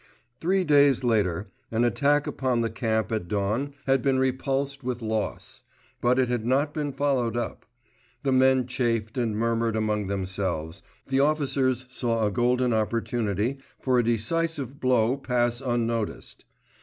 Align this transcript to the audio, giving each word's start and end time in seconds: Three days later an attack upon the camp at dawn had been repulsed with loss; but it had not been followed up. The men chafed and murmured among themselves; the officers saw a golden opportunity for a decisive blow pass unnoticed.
Three 0.39 0.63
days 0.63 1.03
later 1.03 1.45
an 1.69 1.83
attack 1.83 2.25
upon 2.25 2.61
the 2.61 2.71
camp 2.71 3.11
at 3.11 3.27
dawn 3.27 3.75
had 3.85 4.01
been 4.01 4.17
repulsed 4.17 4.83
with 4.83 4.99
loss; 4.99 5.61
but 6.01 6.17
it 6.17 6.27
had 6.27 6.43
not 6.43 6.73
been 6.73 6.91
followed 6.91 7.37
up. 7.37 7.67
The 8.23 8.31
men 8.31 8.65
chafed 8.65 9.15
and 9.19 9.37
murmured 9.37 9.75
among 9.75 10.07
themselves; 10.07 10.81
the 11.05 11.19
officers 11.19 11.85
saw 11.87 12.25
a 12.25 12.31
golden 12.31 12.73
opportunity 12.73 13.59
for 13.79 13.99
a 13.99 14.03
decisive 14.03 14.79
blow 14.79 15.17
pass 15.17 15.61
unnoticed. 15.61 16.45